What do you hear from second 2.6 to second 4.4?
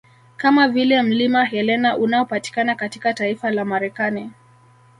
katika taifa la Marekani